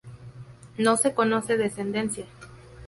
No 0.79 0.97
se 0.97 1.13
conoce 1.13 1.57
descendencia. 1.57 2.25